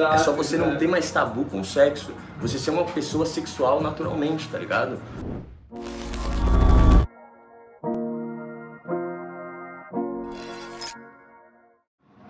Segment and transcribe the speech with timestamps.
[0.00, 0.78] Exato, é só você não exato.
[0.78, 2.12] ter mais tabu com o sexo.
[2.40, 4.98] Você ser uma pessoa sexual naturalmente, tá ligado?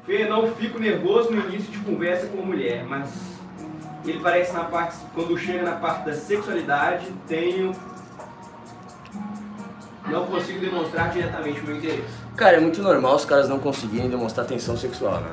[0.05, 3.09] Fê, não fico nervoso no início de conversa com a mulher, mas
[4.05, 7.73] ele parece na parte, quando chega na parte da sexualidade, tenho.
[10.09, 12.03] Não consigo demonstrar diretamente o meu interesse.
[12.37, 15.31] Cara, é muito normal os caras não conseguirem demonstrar tensão sexual, né?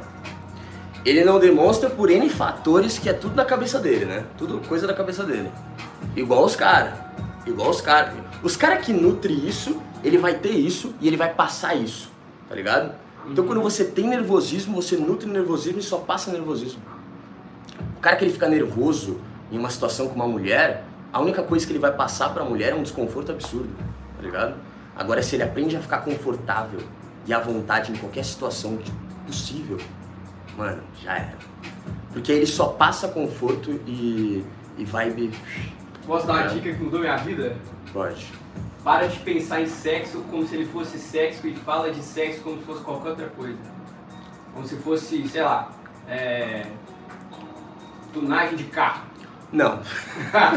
[1.08, 4.26] Ele não demonstra por N fatores que é tudo na cabeça dele, né?
[4.38, 5.50] Tudo coisa da cabeça dele.
[6.18, 6.96] Igual os caras.
[7.46, 8.14] Igual os caras.
[8.44, 12.12] Os caras que nutrem isso, ele vai ter isso e ele vai passar isso,
[12.50, 12.94] tá ligado?
[13.26, 16.82] Então quando você tem nervosismo, você nutre nervosismo e só passa nervosismo.
[17.96, 21.66] O cara que ele fica nervoso em uma situação com uma mulher, a única coisa
[21.66, 23.70] que ele vai passar pra mulher é um desconforto absurdo,
[24.18, 24.56] tá ligado?
[24.94, 26.82] Agora se ele aprende a ficar confortável
[27.26, 28.78] e à vontade em qualquer situação
[29.26, 29.78] possível,
[30.58, 31.38] mano, já era.
[32.12, 34.44] Porque ele só passa conforto e,
[34.78, 35.32] e vibe.
[36.06, 37.56] Posso dar uma dica que mudou minha vida?
[37.94, 38.34] Pode.
[38.84, 42.58] Para de pensar em sexo como se ele fosse sexo e fala de sexo como
[42.58, 43.58] se fosse qualquer outra coisa.
[44.54, 45.70] Como se fosse, sei lá,
[46.08, 46.66] é...
[48.14, 49.04] tunagem de carro.
[49.52, 49.80] Não.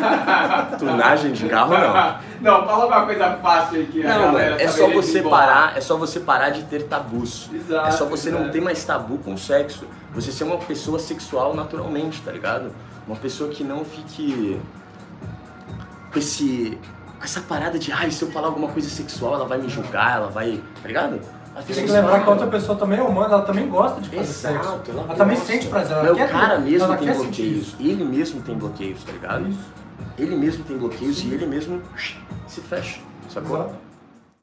[0.78, 2.19] Tunagem de carro não.
[2.41, 5.97] não, fala uma coisa fácil aí que Não, mano, é só você parar, é só
[5.97, 7.48] você parar de ter tabus.
[7.52, 8.52] Exato, é só você não exato.
[8.52, 9.86] ter mais tabu com o sexo.
[10.12, 12.74] Você ser uma pessoa sexual naturalmente, tá ligado?
[13.06, 14.60] Uma pessoa que não fique
[16.12, 16.77] com esse
[17.20, 20.16] com essa parada de, ai, se eu falar alguma coisa sexual, ela vai me julgar,
[20.16, 21.20] ela vai, tá ligado?
[21.55, 24.09] As Tem que lembrar que a outra pessoa também é humana, ela também gosta de
[24.09, 24.91] fazer Exato, sexo.
[24.91, 27.75] ela Ela também sente prazer, ela Mas quer o cara ter- mesmo tem bloqueios.
[27.81, 29.48] Ele mesmo tem bloqueios, tá ligado?
[29.48, 29.59] Isso.
[30.19, 31.83] Ele mesmo tem bloqueios e ele mesmo
[32.47, 33.56] se fecha, sacou?
[33.56, 33.89] Exato.